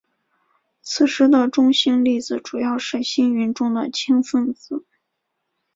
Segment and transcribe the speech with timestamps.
[0.81, 4.83] 此时的中性粒子主要是星云中的氢分子。